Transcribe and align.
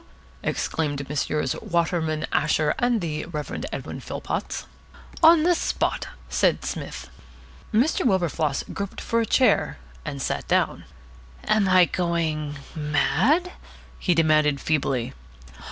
exclaimed 0.41 1.07
Messrs. 1.09 1.53
Waterman, 1.61 2.25
Asher, 2.31 2.73
and 2.79 3.01
the 3.01 3.25
Reverend 3.25 3.67
Edwin 3.71 3.99
Philpotts. 3.99 4.65
"On 5.21 5.43
the 5.43 5.53
spot!" 5.53 6.07
said 6.27 6.65
Psmith. 6.65 7.07
Mr. 7.71 8.03
Wilberfloss 8.03 8.63
groped 8.73 8.99
for 8.99 9.21
a 9.21 9.27
chair 9.27 9.77
and 10.03 10.19
sat 10.19 10.47
down. 10.47 10.85
"Am 11.43 11.69
I 11.69 11.85
going 11.85 12.55
mad?" 12.75 13.51
he 13.99 14.15
demanded 14.15 14.59
feebly. 14.59 15.13